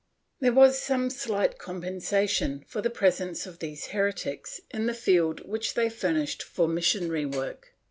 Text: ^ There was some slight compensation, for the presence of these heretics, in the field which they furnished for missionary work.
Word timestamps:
^ 0.01 0.03
There 0.39 0.51
was 0.51 0.79
some 0.81 1.11
slight 1.11 1.59
compensation, 1.59 2.65
for 2.67 2.81
the 2.81 2.89
presence 2.89 3.45
of 3.45 3.59
these 3.59 3.89
heretics, 3.89 4.59
in 4.71 4.87
the 4.87 4.95
field 4.95 5.41
which 5.47 5.75
they 5.75 5.89
furnished 5.91 6.41
for 6.41 6.67
missionary 6.67 7.27
work. 7.27 7.75